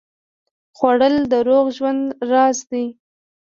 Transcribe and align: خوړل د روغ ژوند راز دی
خوړل 0.77 1.15
د 1.31 1.33
روغ 1.47 1.65
ژوند 1.77 2.03
راز 2.31 2.57
دی 2.71 2.85